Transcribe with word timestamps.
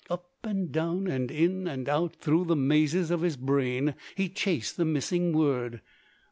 Up 0.09 0.31
and 0.43 0.71
down, 0.71 1.05
and 1.05 1.29
in 1.29 1.67
and 1.67 1.87
out 1.87 2.15
through 2.15 2.45
the 2.45 2.55
mazes 2.55 3.11
of 3.11 3.21
his 3.21 3.37
brain 3.37 3.93
he 4.15 4.29
chased 4.29 4.75
the 4.77 4.83
missing 4.83 5.31
word. 5.31 5.79